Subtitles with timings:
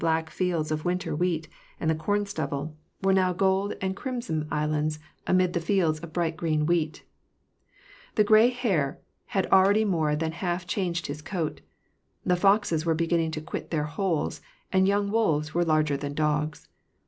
[0.01, 1.47] black fields of winter wheat
[1.79, 3.37] and the corn stubble, were now i50 WAR AND PS ACS.
[3.37, 7.03] golden and crimson islands amid the fields of bright green wheat.
[8.15, 11.61] The gray hare had already more than half changed his coat;
[12.25, 14.41] the foxes were beginning to quit their holes,
[14.73, 16.67] and young wolves were larger than dogs.